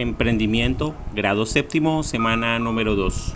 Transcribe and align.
Emprendimiento, 0.00 0.94
grado 1.14 1.44
séptimo, 1.44 2.02
semana 2.02 2.58
número 2.58 2.96
2. 2.96 3.34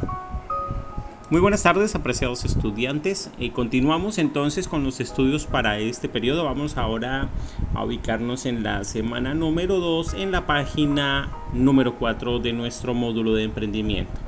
Muy 1.29 1.43
buenas 1.43 1.63
tardes, 1.63 1.95
apreciados 1.95 2.47
estudiantes. 2.47 3.31
Eh, 3.39 3.53
continuamos 3.53 4.17
entonces 4.17 4.67
con 4.67 4.83
los 4.83 4.99
estudios 4.99 5.45
para 5.45 5.79
este 5.79 6.09
periodo. 6.09 6.45
Vamos 6.45 6.79
ahora 6.79 7.29
a 7.75 7.85
ubicarnos 7.85 8.47
en 8.47 8.63
la 8.63 8.83
semana 8.85 9.35
número 9.35 9.79
2 9.79 10.15
en 10.15 10.33
la 10.33 10.47
página 10.47 11.31
número 11.53 11.97
4 11.97 12.39
de 12.39 12.55
nuestro 12.55 12.95
módulo 12.95 13.35
de 13.35 13.43
emprendimiento. 13.43 14.19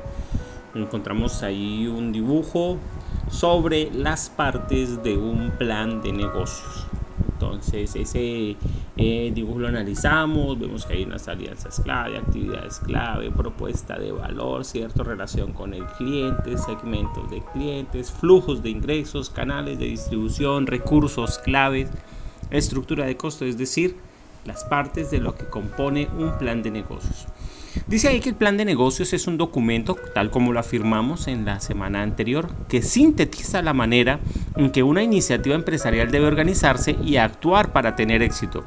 Encontramos 0.75 1.43
ahí 1.43 1.87
un 1.87 2.13
dibujo 2.13 2.77
sobre 3.31 3.91
las 3.93 4.29
partes 4.29 5.03
de 5.03 5.17
un 5.17 5.53
plan 5.53 6.03
de 6.03 6.13
negocios. 6.13 6.87
Entonces 7.33 7.97
ese 7.97 8.57
eh, 8.99 9.31
dibujo 9.35 9.59
lo 9.59 9.69
analizamos, 9.69 10.59
vemos 10.59 10.87
que 10.87 10.95
hay 10.95 11.05
unas 11.05 11.29
alianzas 11.29 11.81
clave, 11.81 12.17
actividades 12.17 12.79
clave, 12.79 13.31
propuesta 13.31 13.99
de 13.99 14.11
valor, 14.11 14.65
cierto, 14.65 15.05
relación 15.05 15.53
con 15.53 15.75
el 15.75 15.85
cliente, 15.85 16.57
segmentos 16.57 17.31
de 17.31 17.43
clientes, 17.53 18.11
flujos 18.11 18.63
de 18.63 18.71
ingresos, 18.71 19.29
canales 19.29 19.79
de 19.79 19.85
distribución, 19.85 20.67
recursos 20.67 21.39
claves, 21.39 21.91
estructura 22.51 23.05
de 23.05 23.19
costo, 23.19 23.45
es 23.45 23.59
decir, 23.59 23.97
las 24.47 24.65
partes 24.65 25.11
de 25.11 25.19
lo 25.19 25.35
que 25.35 25.45
compone 25.45 26.09
un 26.19 26.39
plan 26.39 26.63
de 26.63 26.71
negocios. 26.71 27.27
Dice 27.87 28.09
ahí 28.09 28.21
que 28.21 28.31
el 28.31 28.35
plan 28.35 28.57
de 28.57 28.65
negocios 28.65 29.13
es 29.13 29.27
un 29.27 29.37
documento, 29.37 29.99
tal 30.15 30.31
como 30.31 30.55
lo 30.55 30.61
afirmamos 30.61 31.29
en 31.29 31.45
la 31.45 31.61
semana 31.61 32.01
anterior, 32.01 32.49
que 32.71 32.81
sintetiza 32.81 33.61
la 33.61 33.75
manera 33.75 34.21
en 34.57 34.71
que 34.71 34.83
una 34.83 35.03
iniciativa 35.03 35.55
empresarial 35.55 36.11
debe 36.11 36.27
organizarse 36.27 36.97
y 37.05 37.19
actuar 37.19 37.73
para 37.73 37.95
tener 37.95 38.23
éxito 38.23 38.65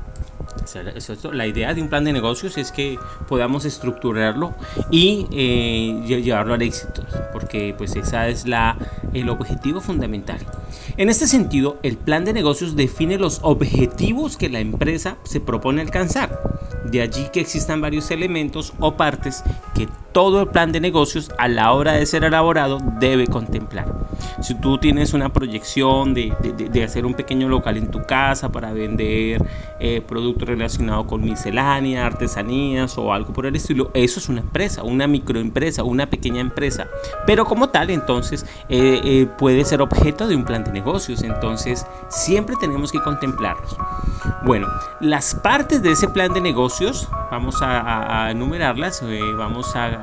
la 1.32 1.48
idea 1.48 1.74
de 1.74 1.82
un 1.82 1.90
plan 1.90 2.04
de 2.04 2.14
negocios 2.14 2.58
es 2.58 2.72
que 2.72 2.98
podamos 3.28 3.66
estructurarlo 3.66 4.54
y 4.92 5.28
eh, 5.32 6.22
llevarlo 6.22 6.54
al 6.54 6.62
éxito, 6.62 7.04
porque 7.34 7.74
pues 7.78 7.96
esa 7.96 8.28
es 8.28 8.48
la, 8.48 8.78
el 9.14 9.30
objetivo 9.30 9.82
fundamental. 9.82 10.40
En 10.98 11.10
este 11.10 11.28
sentido, 11.28 11.78
el 11.84 11.98
plan 11.98 12.26
de 12.26 12.34
negocios 12.34 12.76
define 12.76 13.18
los 13.18 13.40
objetivos 13.44 14.38
que 14.38 14.50
la 14.50 14.60
empresa 14.60 15.18
se 15.24 15.40
propone 15.40 15.82
alcanzar. 15.82 16.42
De 16.86 17.02
allí 17.02 17.28
que 17.32 17.42
existan 17.42 17.82
varios 17.82 18.10
elementos 18.12 18.74
o 18.80 18.96
partes 18.96 19.44
que 19.76 19.88
todo 20.12 20.42
el 20.42 20.48
plan 20.48 20.72
de 20.72 20.80
negocios 20.80 21.32
a 21.38 21.48
la 21.48 21.72
hora 21.74 21.94
de 21.94 22.06
ser 22.06 22.24
elaborado 22.24 22.80
debe 23.00 23.28
contemplar. 23.28 24.09
Si 24.42 24.56
tú 24.56 24.78
tienes 24.78 25.14
una 25.14 25.30
proyección 25.30 26.14
de, 26.14 26.34
hacer 26.84 27.06
un 27.06 27.14
pequeño 27.14 27.50
local 27.50 27.78
en 27.78 27.92
tu 27.92 28.04
casa 28.04 28.52
para 28.52 28.74
vender 28.74 29.44
eh, 29.80 30.02
productos 30.06 30.48
relacionados 30.48 31.06
con 31.08 31.22
miscelánea, 31.22 32.06
artesanías 32.06 32.98
o 32.98 33.14
algo 33.14 33.34
por 33.34 33.46
el 33.46 33.56
estilo, 33.56 33.92
eso 33.94 34.20
es 34.20 34.30
una 34.30 34.42
empresa, 34.42 34.84
una 34.84 35.08
microempresa, 35.08 35.84
una 35.84 36.08
pequeña 36.08 36.42
empresa. 36.42 36.88
Pero 37.26 37.46
como 37.46 37.70
tal, 37.70 37.90
entonces 37.90 38.46
eh, 38.70 39.02
eh, 39.04 39.28
puede 39.38 39.66
ser 39.66 39.82
objeto 39.82 40.28
de 40.28 40.36
un 40.36 40.46
plan 40.46 40.64
de 40.64 40.72
negocios. 40.72 41.24
Entonces 41.24 41.86
siempre 42.10 42.56
tenemos 42.60 42.92
que 42.92 43.02
contemplarlos. 43.02 43.76
Bueno, 44.44 44.68
las 45.00 45.36
partes 45.36 45.82
de 45.82 45.92
ese 45.92 46.08
plan 46.08 46.34
de 46.34 46.42
negocios, 46.42 47.08
vamos 47.32 47.58
a, 47.62 48.30
enumerarlas, 48.32 49.04
vamos 49.38 49.76
a, 49.76 50.02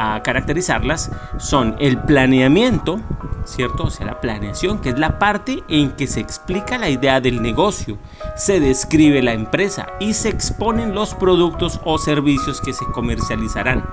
a 0.00 0.22
caracterizarlas, 0.22 1.10
son 1.38 1.76
el 1.78 1.98
planeamiento, 1.98 3.00
¿cierto? 3.44 3.84
O 3.84 3.90
sea, 3.90 4.06
la 4.06 4.20
planeación, 4.20 4.80
que 4.80 4.88
es 4.90 4.98
la 4.98 5.18
parte 5.18 5.62
en 5.68 5.92
que 5.92 6.06
se 6.06 6.20
explica 6.20 6.78
la 6.78 6.88
idea 6.88 7.20
del 7.20 7.42
negocio, 7.42 7.98
se 8.34 8.60
describe 8.60 9.22
la 9.22 9.34
empresa 9.34 9.88
y 10.00 10.14
se 10.14 10.30
exponen 10.30 10.94
los 10.94 11.14
productos 11.14 11.80
o 11.84 11.98
servicios 11.98 12.62
que 12.62 12.72
se 12.72 12.86
comercializarán. 12.86 13.84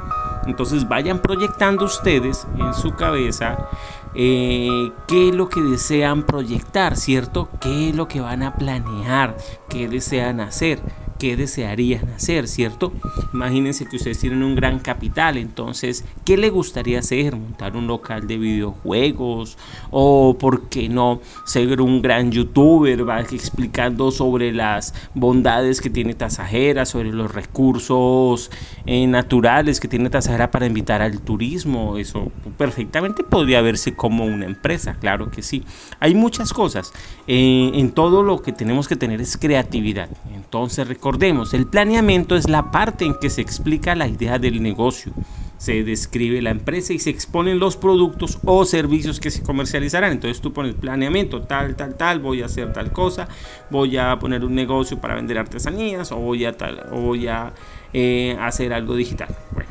Entonces 0.46 0.88
vayan 0.88 1.20
proyectando 1.20 1.84
ustedes 1.84 2.48
en 2.58 2.74
su 2.74 2.96
cabeza 2.96 3.68
eh, 4.16 4.94
qué 5.08 5.30
es 5.30 5.36
lo 5.36 5.50
que 5.50 5.62
desean 5.62 6.24
proyectar, 6.24 6.96
¿cierto? 6.96 7.50
¿Qué 7.60 7.90
es 7.90 7.96
lo 7.96 8.08
que 8.08 8.22
van 8.22 8.44
a 8.44 8.56
planear? 8.56 9.36
¿Qué 9.68 9.90
desean 9.90 10.40
hacer? 10.40 10.80
Qué 11.18 11.36
desearían 11.36 12.10
hacer, 12.10 12.48
¿cierto? 12.48 12.94
Imagínense 13.34 13.86
que 13.86 13.98
ustedes 13.98 14.20
tienen 14.20 14.44
un 14.44 14.56
gran 14.56 14.80
capital, 14.80 15.38
entonces, 15.38 16.06
¿qué 16.26 16.38
le 16.38 16.50
gustaría 16.50 17.00
hacer? 17.00 17.36
¿Montar 17.36 17.76
un 17.76 17.88
local 17.88 18.28
de 18.28 18.38
videojuegos? 18.38 19.58
¿O 19.92 20.38
por 20.40 20.70
qué 20.70 20.90
no 20.90 21.22
ser 21.46 21.82
un 21.82 22.02
gran 22.02 22.32
youtuber 22.32 23.08
va 23.08 23.22
explicando 23.22 24.12
sobre 24.12 24.54
las 24.54 24.94
bondades 25.14 25.82
que 25.82 25.90
tiene 25.90 26.14
Tasajera, 26.14 26.86
sobre 26.86 27.12
los 27.12 27.34
recursos 27.34 28.52
eh, 28.86 29.08
naturales 29.08 29.80
que 29.80 29.88
tiene 29.88 30.10
Tasajera 30.10 30.52
para 30.52 30.66
invitar 30.66 31.02
al 31.02 31.22
turismo? 31.22 31.98
Eso 31.98 32.32
perfectamente 32.58 33.24
podría 33.24 33.62
verse 33.62 33.96
como 33.96 34.26
una 34.26 34.46
empresa, 34.46 34.96
claro 35.00 35.30
que 35.32 35.42
sí. 35.42 35.64
Hay 36.00 36.16
muchas 36.16 36.54
cosas. 36.54 36.94
Eh, 37.28 37.72
en 37.74 37.92
todo 37.92 38.24
lo 38.24 38.42
que 38.42 38.52
tenemos 38.52 38.88
que 38.88 38.96
tener 38.96 39.22
es 39.22 39.38
creatividad. 39.38 40.10
Entonces, 40.48 40.88
recordemos, 40.88 41.54
el 41.54 41.68
planeamiento 41.68 42.38
es 42.38 42.48
la 42.48 42.72
parte 42.72 43.04
en 43.04 43.16
que 43.20 43.30
se 43.30 43.42
explica 43.42 43.96
la 43.96 44.08
idea 44.08 44.40
del 44.40 44.64
negocio. 44.64 45.12
Se 45.58 45.84
describe 45.84 46.42
la 46.42 46.52
empresa 46.52 46.94
y 46.94 47.00
se 47.00 47.10
exponen 47.10 47.60
los 47.60 47.76
productos 47.76 48.40
o 48.46 48.64
servicios 48.64 49.20
que 49.20 49.30
se 49.30 49.44
comercializarán. 49.44 50.14
Entonces 50.14 50.40
tú 50.40 50.54
pones 50.54 50.74
planeamiento, 50.76 51.42
tal, 51.42 51.76
tal, 51.76 51.96
tal, 51.96 52.20
voy 52.20 52.44
a 52.44 52.46
hacer 52.46 52.72
tal 52.72 52.94
cosa, 52.94 53.28
voy 53.70 53.98
a 53.98 54.18
poner 54.20 54.46
un 54.46 54.56
negocio 54.56 55.02
para 55.02 55.16
vender 55.16 55.38
artesanías 55.38 56.14
o 56.14 56.16
voy 56.16 56.46
a, 56.46 56.56
tal, 56.56 56.82
o 56.94 57.02
voy 57.02 57.28
a 57.28 57.52
eh, 57.92 58.38
hacer 58.40 58.72
algo 58.72 58.96
digital. 58.96 59.36
Bueno, 59.52 59.67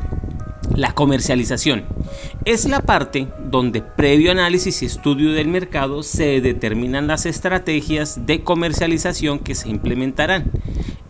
la 0.77 0.93
comercialización 0.93 1.85
es 2.45 2.67
la 2.67 2.83
parte 2.83 3.29
donde 3.51 3.83
previo 3.83 4.31
análisis 4.31 4.83
y 4.83 4.87
estudio 4.87 5.33
del 5.33 5.49
mercado 5.49 6.03
se 6.03 6.41
determinan 6.41 7.07
las 7.07 7.27
estrategias 7.27 8.27
de 8.27 8.43
comercialización 8.43 9.39
que 9.39 9.55
se 9.55 9.71
implementarán 9.71 10.51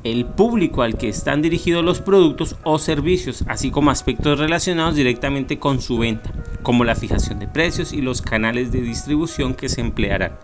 el 0.04 0.24
público 0.24 0.82
al 0.82 0.96
que 0.96 1.08
están 1.08 1.42
dirigidos 1.42 1.84
los 1.84 2.00
productos 2.00 2.56
o 2.62 2.78
servicios, 2.78 3.44
así 3.48 3.72
como 3.72 3.90
aspectos 3.90 4.38
relacionados 4.38 4.94
directamente 4.94 5.58
con 5.58 5.80
su 5.80 5.98
venta, 5.98 6.32
como 6.62 6.84
la 6.84 6.94
fijación 6.94 7.40
de 7.40 7.48
precios 7.48 7.92
y 7.92 8.00
los 8.02 8.22
canales 8.22 8.70
de 8.70 8.82
distribución 8.82 9.54
que 9.54 9.68
se 9.68 9.80
emplearán. 9.80 10.38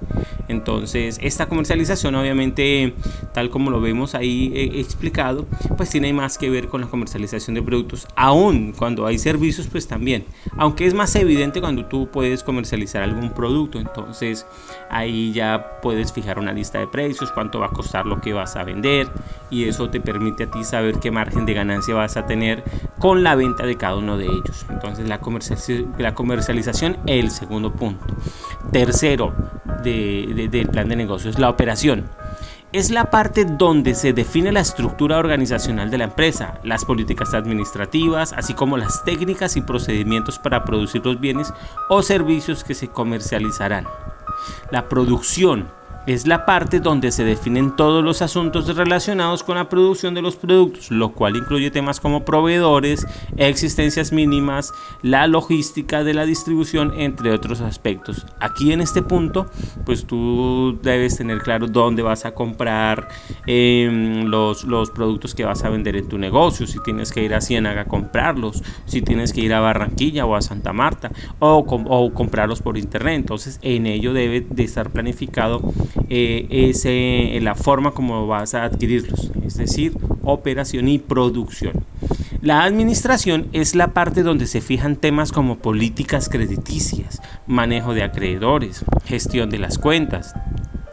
Entonces, 0.53 1.19
esta 1.21 1.47
comercialización, 1.47 2.15
obviamente, 2.15 2.95
tal 3.35 3.51
como 3.51 3.71
lo 3.71 3.81
vemos 3.81 4.15
ahí 4.15 4.53
eh, 4.55 4.81
explicado, 4.81 5.47
pues 5.77 5.91
tiene 5.91 6.13
más 6.13 6.39
que 6.39 6.51
ver 6.51 6.69
con 6.69 6.83
la 6.83 6.87
comercialización 6.87 7.55
de 7.55 7.63
productos, 7.63 8.07
aún 8.15 8.73
cuando 8.77 9.07
hay 9.07 9.19
servicios, 9.19 9.67
pues 9.67 9.89
también, 9.89 10.25
aunque 10.57 10.87
es 10.87 10.95
más 10.95 11.15
evidente 11.17 11.61
cuando 11.61 11.87
tú 11.87 12.09
puedes 12.13 12.43
comercializar 12.43 13.03
algún 13.03 13.31
producto, 13.31 13.81
entonces 13.81 14.47
ahí 14.91 15.33
ya 15.33 15.81
puedes 15.81 16.13
fijar 16.13 16.39
una 16.39 16.53
lista 16.53 16.79
de 16.79 16.87
precios, 16.87 17.33
cuánto 17.33 17.61
va 17.61 17.67
a 17.67 17.71
costar 17.71 18.07
lo 18.07 18.21
que 18.21 18.33
vas 18.33 18.57
a 18.57 18.65
vender 18.65 19.09
y 19.51 19.65
eso 19.65 19.91
te 19.91 20.01
permite 20.01 20.45
a 20.45 20.51
ti 20.51 20.65
saber 20.65 20.99
qué 20.99 21.11
margen 21.11 21.47
de 21.47 21.55
ganancia 21.55 21.95
vas 21.95 22.17
a 22.17 22.27
tener 22.27 22.63
con 22.99 23.23
la 23.23 23.35
venta 23.35 23.65
de 23.67 23.77
cada 23.77 23.97
uno 23.97 24.17
de 24.17 24.27
ellos. 24.27 24.67
Entonces 24.69 25.09
la, 25.09 25.21
comercialización, 25.21 25.95
la 25.99 26.15
comercialización 26.15 26.99
el 27.07 27.31
segundo 27.31 27.73
punto. 27.73 28.05
Tercero 28.71 29.33
del 29.83 30.69
plan 30.69 30.89
de 30.89 30.97
negocios, 30.97 31.39
la 31.39 31.51
operación. 31.51 32.09
Es 32.73 32.91
la 32.91 33.11
parte 33.11 33.45
donde 33.45 33.95
se 33.95 34.15
define 34.15 34.51
la 34.51 34.61
estructura 34.61 35.19
organizacional 35.19 35.91
de 35.91 35.99
la 35.99 36.05
empresa, 36.05 36.59
las 36.65 36.87
políticas 36.87 37.35
administrativas, 37.35 38.33
así 38.33 38.55
como 38.55 38.79
las 38.79 39.05
técnicas 39.05 39.57
y 39.57 39.61
procedimientos 39.61 40.39
para 40.39 40.65
producir 40.65 41.05
los 41.05 41.21
bienes 41.21 41.53
o 41.91 42.03
servicios 42.03 42.65
que 42.65 42.75
se 42.75 42.89
comercializarán. 42.89 43.87
La 44.71 44.89
producción 44.89 45.69
es 46.07 46.27
la 46.27 46.45
parte 46.45 46.81
donde 46.81 47.13
se 47.13 47.25
definen 47.25 47.77
todos 47.77 48.03
los 48.03 48.23
asuntos 48.23 48.75
relacionados 48.77 49.43
con 49.43 49.57
la 49.57 49.69
producción 49.69 50.15
de 50.15 50.23
los 50.23 50.37
productos, 50.37 50.91
lo 50.91 51.13
cual 51.13 51.37
incluye 51.37 51.71
temas 51.71 52.01
como 52.01 52.25
proveedores, 52.25 53.07
existencias 53.37 54.13
mínimas, 54.13 54.73
la 55.03 55.27
logística 55.27 56.03
de 56.03 56.15
la 56.15 56.25
distribución, 56.25 56.95
entre 56.97 57.33
otros 57.33 57.61
aspectos. 57.61 58.27
Aquí 58.41 58.73
en 58.73 58.81
este 58.81 59.03
punto, 59.03 59.47
pues 59.85 60.05
tú 60.05 60.79
debes 60.83 61.17
tener 61.17 61.39
claro 61.39 61.69
dónde 61.69 62.03
vas 62.03 62.25
a 62.25 62.35
comprar 62.35 63.09
em, 63.47 64.25
los, 64.25 64.65
los 64.65 64.91
productos 64.91 65.35
que 65.35 65.45
vas 65.45 65.65
a 65.65 65.71
vender 65.71 65.97
en 65.97 66.09
tu 66.09 66.19
negocio, 66.19 66.67
si 66.67 66.79
tienes 66.81 67.13
que 67.13 67.23
ir 67.23 67.35
a 67.35 67.41
Ciénaga 67.41 67.83
a 67.83 67.85
comprarlos, 67.85 68.63
si 68.87 69.03
tienes 69.03 69.33
que 69.33 69.41
ir 69.41 69.55
a 69.55 69.61
Barranquilla 69.61 70.27
o 70.27 70.35
a 70.35 70.43
Santa 70.43 70.73
Marta 70.73 71.11
o, 71.39 71.59
o 71.59 72.13
comprarlos 72.13 72.61
por 72.61 72.77
internet. 72.77 73.17
Entonces 73.17 73.59
en 73.63 73.87
ello 73.87 74.13
debe 74.13 74.41
de 74.41 74.65
estar 74.65 74.91
planificado 74.91 75.63
eh, 76.09 76.47
es 76.51 76.83
eh, 76.85 77.39
la 77.43 77.55
forma 77.55 77.93
como 77.93 78.27
vas 78.27 78.55
a 78.55 78.65
adquirirlos, 78.65 79.31
es 79.45 79.57
decir, 79.57 79.97
operación 80.23 80.89
y 80.89 80.99
producción. 80.99 81.85
La 82.41 82.65
administración 82.65 83.47
es 83.53 83.75
la 83.75 83.95
parte 83.95 84.23
donde 84.23 84.47
se 84.47 84.61
fijan 84.61 84.97
temas 84.97 85.31
como 85.31 85.59
políticas 85.59 86.29
crediticias, 86.29 87.23
manejo 87.47 87.95
de 87.95 88.03
acreedores, 88.03 88.85
gestión 89.05 89.49
de 89.49 89.59
las 89.59 89.79
cuentas, 89.79 90.35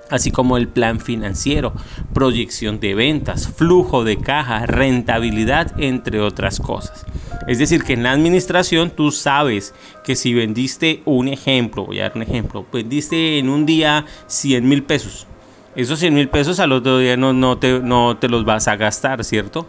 así 0.09 0.31
como 0.31 0.57
el 0.57 0.67
plan 0.67 0.99
financiero, 0.99 1.73
proyección 2.13 2.79
de 2.79 2.95
ventas, 2.95 3.47
flujo 3.47 4.03
de 4.03 4.17
caja, 4.17 4.65
rentabilidad, 4.65 5.79
entre 5.79 6.19
otras 6.21 6.59
cosas. 6.59 7.05
Es 7.47 7.59
decir, 7.59 7.83
que 7.83 7.93
en 7.93 8.03
la 8.03 8.11
administración 8.11 8.91
tú 8.91 9.11
sabes 9.11 9.73
que 10.03 10.15
si 10.15 10.33
vendiste 10.33 11.01
un 11.05 11.27
ejemplo, 11.27 11.85
voy 11.85 11.99
a 11.99 12.03
dar 12.03 12.13
un 12.15 12.23
ejemplo, 12.23 12.65
vendiste 12.71 13.39
en 13.39 13.49
un 13.49 13.65
día 13.65 14.05
100 14.27 14.67
mil 14.67 14.83
pesos, 14.83 15.27
esos 15.75 15.99
100 15.99 16.13
mil 16.13 16.29
pesos 16.29 16.59
al 16.59 16.71
otro 16.71 16.97
día 16.97 17.15
no, 17.15 17.33
no, 17.33 17.57
te, 17.57 17.79
no 17.79 18.17
te 18.17 18.27
los 18.27 18.43
vas 18.43 18.67
a 18.67 18.75
gastar, 18.75 19.23
¿cierto? 19.23 19.67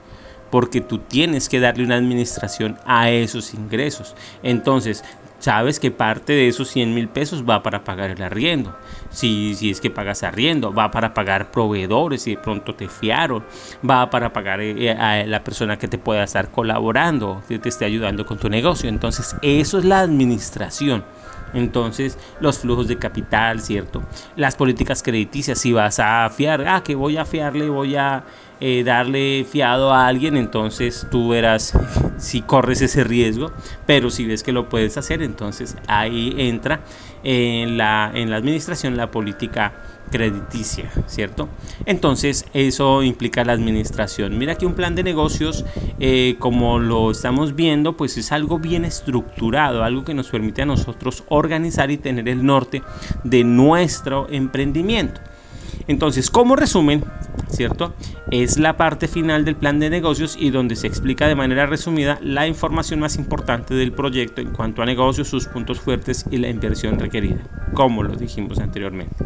Porque 0.50 0.80
tú 0.80 0.98
tienes 0.98 1.48
que 1.48 1.60
darle 1.60 1.84
una 1.84 1.94
administración 1.96 2.78
a 2.84 3.10
esos 3.10 3.54
ingresos. 3.54 4.16
Entonces, 4.42 5.04
sabes 5.40 5.80
que 5.80 5.90
parte 5.90 6.32
de 6.32 6.48
esos 6.48 6.68
100 6.68 6.94
mil 6.94 7.08
pesos 7.08 7.44
va 7.48 7.62
para 7.62 7.82
pagar 7.82 8.10
el 8.10 8.22
arriendo. 8.22 8.76
Si, 9.10 9.54
si 9.56 9.70
es 9.70 9.80
que 9.80 9.90
pagas 9.90 10.22
arriendo, 10.22 10.72
va 10.72 10.90
para 10.90 11.12
pagar 11.12 11.50
proveedores 11.50 12.22
si 12.22 12.36
de 12.36 12.40
pronto 12.40 12.74
te 12.74 12.88
fiaron, 12.88 13.44
va 13.88 14.08
para 14.08 14.32
pagar 14.32 14.60
eh, 14.60 14.92
a 14.92 15.26
la 15.26 15.42
persona 15.42 15.76
que 15.78 15.88
te 15.88 15.98
pueda 15.98 16.22
estar 16.22 16.50
colaborando, 16.50 17.42
que 17.48 17.58
te 17.58 17.68
esté 17.68 17.84
ayudando 17.84 18.24
con 18.24 18.38
tu 18.38 18.48
negocio. 18.48 18.88
Entonces, 18.88 19.34
eso 19.42 19.78
es 19.78 19.84
la 19.84 20.00
administración. 20.00 21.04
Entonces, 21.52 22.16
los 22.38 22.58
flujos 22.60 22.86
de 22.86 22.96
capital, 22.96 23.60
¿cierto? 23.60 24.02
Las 24.36 24.54
políticas 24.54 25.02
crediticias, 25.02 25.58
si 25.58 25.72
vas 25.72 25.98
a 25.98 26.28
fiar, 26.30 26.66
ah, 26.68 26.82
que 26.84 26.94
voy 26.94 27.16
a 27.16 27.24
fiarle, 27.24 27.68
voy 27.68 27.96
a 27.96 28.22
eh, 28.60 28.84
darle 28.84 29.46
fiado 29.50 29.92
a 29.92 30.06
alguien, 30.06 30.36
entonces 30.36 31.06
tú 31.10 31.30
verás 31.30 31.72
si 32.18 32.42
corres 32.42 32.82
ese 32.82 33.04
riesgo, 33.04 33.52
pero 33.86 34.10
si 34.10 34.26
ves 34.26 34.42
que 34.42 34.52
lo 34.52 34.68
puedes 34.68 34.96
hacer, 34.96 35.22
entonces 35.22 35.76
ahí 35.86 36.34
entra 36.36 36.80
en 37.22 37.76
la, 37.76 38.10
en 38.14 38.30
la 38.30 38.36
administración 38.36 38.96
la 38.96 39.10
política 39.10 39.72
crediticia, 40.10 40.90
¿cierto? 41.06 41.48
Entonces 41.86 42.44
eso 42.52 43.02
implica 43.02 43.44
la 43.44 43.52
administración. 43.52 44.36
Mira 44.38 44.56
que 44.56 44.66
un 44.66 44.74
plan 44.74 44.94
de 44.94 45.02
negocios, 45.02 45.64
eh, 45.98 46.36
como 46.38 46.78
lo 46.78 47.10
estamos 47.10 47.54
viendo, 47.54 47.96
pues 47.96 48.18
es 48.18 48.32
algo 48.32 48.58
bien 48.58 48.84
estructurado, 48.84 49.84
algo 49.84 50.04
que 50.04 50.14
nos 50.14 50.28
permite 50.28 50.62
a 50.62 50.66
nosotros 50.66 51.24
organizar 51.28 51.90
y 51.90 51.96
tener 51.96 52.28
el 52.28 52.44
norte 52.44 52.82
de 53.24 53.44
nuestro 53.44 54.26
emprendimiento. 54.30 55.20
Entonces, 55.86 56.30
como 56.30 56.56
resumen, 56.56 57.04
¿cierto? 57.48 57.94
Es 58.30 58.58
la 58.58 58.76
parte 58.76 59.08
final 59.08 59.44
del 59.44 59.56
plan 59.56 59.80
de 59.80 59.90
negocios 59.90 60.36
y 60.38 60.50
donde 60.50 60.76
se 60.76 60.86
explica 60.86 61.26
de 61.26 61.34
manera 61.34 61.66
resumida 61.66 62.18
la 62.22 62.46
información 62.46 63.00
más 63.00 63.16
importante 63.16 63.74
del 63.74 63.92
proyecto 63.92 64.40
en 64.40 64.50
cuanto 64.50 64.82
a 64.82 64.86
negocios, 64.86 65.28
sus 65.28 65.46
puntos 65.46 65.80
fuertes 65.80 66.24
y 66.30 66.38
la 66.38 66.48
inversión 66.48 66.98
requerida, 66.98 67.38
como 67.74 68.02
lo 68.02 68.16
dijimos 68.16 68.58
anteriormente. 68.58 69.16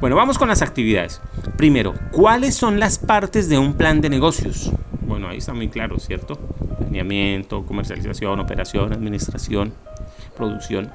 Bueno, 0.00 0.16
vamos 0.16 0.38
con 0.38 0.48
las 0.48 0.62
actividades. 0.62 1.20
Primero, 1.56 1.94
¿cuáles 2.10 2.54
son 2.54 2.78
las 2.78 2.98
partes 2.98 3.48
de 3.48 3.58
un 3.58 3.74
plan 3.74 4.00
de 4.00 4.10
negocios? 4.10 4.70
Bueno, 5.00 5.28
ahí 5.28 5.38
está 5.38 5.54
muy 5.54 5.68
claro, 5.68 5.98
¿cierto? 5.98 6.36
Planeamiento, 6.78 7.64
comercialización, 7.64 8.40
operación, 8.40 8.92
administración, 8.92 9.72
producción. 10.36 10.90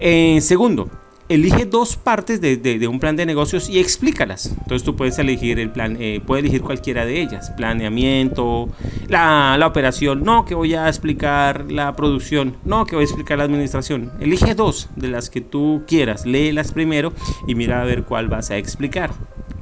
Eh, 0.00 0.40
segundo, 0.40 0.90
elige 1.34 1.66
dos 1.66 1.96
partes 1.96 2.40
de, 2.40 2.88
un 2.88 3.00
plan 3.00 3.16
de 3.16 3.26
negocios 3.26 3.68
y 3.68 3.78
explícalas. 3.78 4.46
Entonces 4.46 4.82
tú 4.82 4.96
puedes 4.96 5.18
elegir 5.18 5.58
el 5.58 5.70
plan, 5.70 5.96
eh, 6.00 6.20
puedes 6.24 6.44
elegir 6.44 6.62
cualquiera 6.62 7.04
de 7.04 7.20
ellas, 7.20 7.50
planeamiento, 7.50 8.68
la, 9.08 9.56
la, 9.58 9.66
operación, 9.66 10.22
no 10.24 10.44
que 10.44 10.54
voy 10.54 10.74
a 10.74 10.88
explicar 10.88 11.70
la 11.70 11.94
producción, 11.96 12.56
no 12.64 12.86
que 12.86 12.96
voy 12.96 13.02
a 13.02 13.06
explicar 13.06 13.38
la 13.38 13.44
administración. 13.44 14.12
Elige 14.20 14.54
dos 14.54 14.88
de 14.96 15.08
las 15.08 15.30
que 15.30 15.40
tú 15.40 15.82
quieras, 15.86 16.26
léelas 16.26 16.72
primero 16.72 17.12
y 17.46 17.54
mira 17.54 17.82
a 17.82 17.84
ver 17.84 18.04
cuál 18.04 18.28
vas 18.28 18.50
a 18.50 18.56
explicar. 18.56 19.12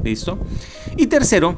¿Listo? 0.02 0.38
Y 0.96 1.06
tercero, 1.06 1.56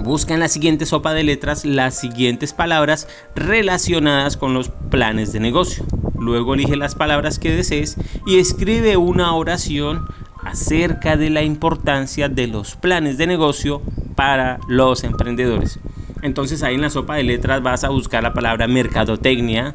Busca 0.00 0.34
en 0.34 0.40
la 0.40 0.48
siguiente 0.48 0.84
sopa 0.84 1.14
de 1.14 1.24
letras 1.24 1.64
las 1.64 1.98
siguientes 1.98 2.52
palabras 2.52 3.08
relacionadas 3.34 4.36
con 4.36 4.52
los 4.52 4.68
planes 4.68 5.32
de 5.32 5.40
negocio. 5.40 5.86
Luego 6.18 6.54
elige 6.54 6.76
las 6.76 6.94
palabras 6.94 7.38
que 7.38 7.54
desees 7.54 7.96
y 8.26 8.38
escribe 8.38 8.96
una 8.96 9.34
oración 9.34 10.06
acerca 10.42 11.16
de 11.16 11.30
la 11.30 11.42
importancia 11.42 12.28
de 12.28 12.46
los 12.46 12.76
planes 12.76 13.18
de 13.18 13.26
negocio 13.26 13.82
para 14.14 14.60
los 14.68 15.04
emprendedores. 15.04 15.78
Entonces 16.22 16.62
ahí 16.62 16.76
en 16.76 16.82
la 16.82 16.90
sopa 16.90 17.16
de 17.16 17.24
letras 17.24 17.62
vas 17.62 17.84
a 17.84 17.90
buscar 17.90 18.22
la 18.22 18.32
palabra 18.32 18.66
mercadotecnia, 18.66 19.74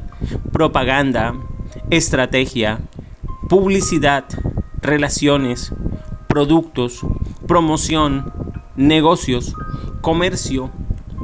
propaganda, 0.52 1.34
estrategia, 1.90 2.80
publicidad, 3.48 4.24
relaciones, 4.80 5.72
productos, 6.26 7.00
promoción, 7.46 8.32
negocios, 8.76 9.54
comercio, 10.00 10.70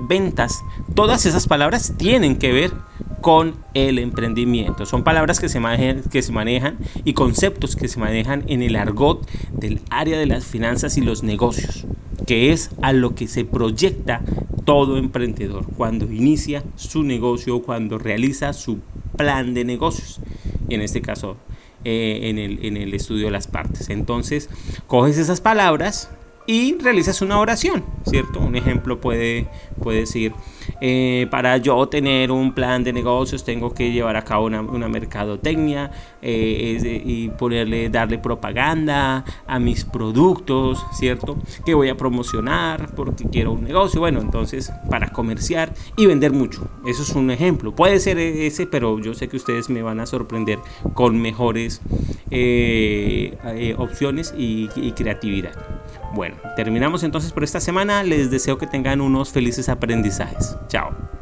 ventas. 0.08 0.62
Todas 0.94 1.26
esas 1.26 1.46
palabras 1.46 1.94
tienen 1.96 2.38
que 2.38 2.52
ver 2.52 2.72
con 3.20 3.56
el 3.74 3.98
emprendimiento. 3.98 4.86
Son 4.86 5.04
palabras 5.04 5.40
que 5.40 5.48
se, 5.48 5.60
manejan, 5.60 6.02
que 6.10 6.22
se 6.22 6.32
manejan 6.32 6.78
y 7.04 7.14
conceptos 7.14 7.76
que 7.76 7.88
se 7.88 7.98
manejan 7.98 8.44
en 8.48 8.62
el 8.62 8.76
argot 8.76 9.28
del 9.52 9.80
área 9.90 10.18
de 10.18 10.26
las 10.26 10.44
finanzas 10.44 10.96
y 10.96 11.00
los 11.00 11.22
negocios, 11.22 11.86
que 12.26 12.52
es 12.52 12.70
a 12.82 12.92
lo 12.92 13.14
que 13.14 13.26
se 13.26 13.44
proyecta 13.44 14.22
todo 14.64 14.98
emprendedor 14.98 15.66
cuando 15.76 16.04
inicia 16.04 16.62
su 16.76 17.02
negocio 17.02 17.56
o 17.56 17.62
cuando 17.62 17.98
realiza 17.98 18.52
su 18.52 18.78
plan 19.16 19.54
de 19.54 19.64
negocios. 19.64 20.20
En 20.68 20.82
este 20.82 21.00
caso, 21.00 21.36
eh, 21.84 22.20
en, 22.24 22.38
el, 22.38 22.64
en 22.64 22.76
el 22.76 22.92
estudio 22.92 23.26
de 23.26 23.30
las 23.30 23.46
partes. 23.46 23.88
Entonces, 23.88 24.50
coges 24.86 25.16
esas 25.16 25.40
palabras 25.40 26.10
y 26.46 26.76
realizas 26.78 27.22
una 27.22 27.38
oración, 27.38 27.84
¿cierto? 28.06 28.40
Un 28.40 28.56
ejemplo 28.56 29.00
puede, 29.00 29.48
puede 29.82 30.00
decir, 30.00 30.32
eh, 30.80 31.26
para 31.30 31.56
yo 31.56 31.88
tener 31.88 32.30
un 32.30 32.52
plan 32.52 32.84
de 32.84 32.92
negocios 32.92 33.44
tengo 33.44 33.74
que 33.74 33.90
llevar 33.90 34.16
a 34.16 34.24
cabo 34.24 34.46
una, 34.46 34.88
mercadotecnia 34.88 35.90
eh, 36.22 37.02
y 37.04 37.28
ponerle, 37.30 37.90
darle 37.90 38.18
propaganda 38.18 39.24
a 39.46 39.58
mis 39.58 39.84
productos, 39.84 40.84
¿cierto? 40.92 41.36
Que 41.64 41.74
voy 41.74 41.88
a 41.88 41.96
promocionar 41.96 42.94
porque 42.94 43.24
quiero 43.24 43.52
un 43.52 43.64
negocio, 43.64 44.00
bueno, 44.00 44.20
entonces 44.20 44.72
para 44.88 45.10
comerciar 45.10 45.72
y 45.96 46.06
vender 46.06 46.32
mucho. 46.32 46.68
Eso 46.86 47.02
es 47.02 47.14
un 47.14 47.30
ejemplo. 47.30 47.74
Puede 47.74 47.98
ser 48.00 48.18
ese, 48.18 48.66
pero 48.66 48.98
yo 48.98 49.14
sé 49.14 49.28
que 49.28 49.36
ustedes 49.36 49.68
me 49.68 49.82
van 49.82 50.00
a 50.00 50.06
sorprender 50.06 50.58
con 50.94 51.20
mejores 51.20 51.80
eh, 52.30 53.74
opciones 53.76 54.34
y 54.36 54.92
creatividad. 54.92 55.52
Bueno, 56.14 56.36
terminamos 56.56 57.02
entonces 57.02 57.32
por 57.32 57.44
esta 57.44 57.60
semana. 57.60 58.02
Les 58.02 58.30
deseo 58.30 58.58
que 58.58 58.66
tengan 58.66 59.00
unos 59.00 59.30
felices 59.30 59.68
aprendizajes. 59.68 60.56
Chao. 60.68 61.17